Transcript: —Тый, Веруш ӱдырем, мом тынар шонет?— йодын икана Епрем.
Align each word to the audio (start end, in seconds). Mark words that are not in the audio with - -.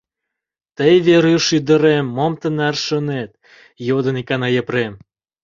—Тый, 0.77 0.93
Веруш 1.05 1.45
ӱдырем, 1.57 2.05
мом 2.15 2.33
тынар 2.41 2.75
шонет?— 2.85 3.31
йодын 3.87 4.15
икана 4.21 4.49
Епрем. 4.61 4.93